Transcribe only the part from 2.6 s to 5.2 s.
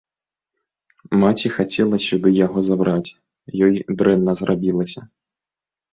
забраць, ёй дрэнна зрабілася.